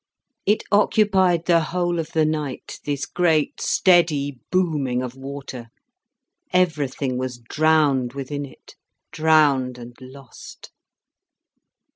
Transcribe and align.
It 0.47 0.63
occupied 0.71 1.45
the 1.45 1.59
whole 1.59 1.99
of 1.99 2.11
the 2.13 2.25
night, 2.25 2.79
this 2.85 3.05
great 3.05 3.61
steady 3.61 4.39
booming 4.49 5.03
of 5.03 5.15
water, 5.15 5.67
everything 6.51 7.19
was 7.19 7.37
drowned 7.37 8.13
within 8.13 8.43
it, 8.43 8.73
drowned 9.11 9.77
and 9.77 9.95
lost. 10.01 10.71